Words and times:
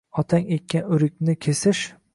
Otang 0.21 0.47
ekkan 0.55 0.89
oʼrikni 0.95 1.37
kesish. 1.47 1.85